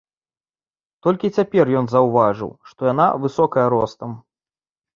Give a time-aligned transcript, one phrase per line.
[1.07, 4.21] Толькі цяпер ён заўважыў, што яна высокая ростам.